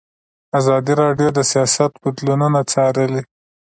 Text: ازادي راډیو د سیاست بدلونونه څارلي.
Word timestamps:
ازادي 0.59 0.93
راډیو 1.01 1.29
د 1.33 1.39
سیاست 1.51 1.91
بدلونونه 2.03 2.59
څارلي. 2.71 3.21